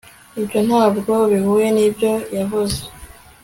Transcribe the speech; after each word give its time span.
Ibyo 0.39 0.59
ntabwo 0.67 1.13
bihuye 1.31 1.67
nibyo 1.75 2.11
yavuze 2.37 2.79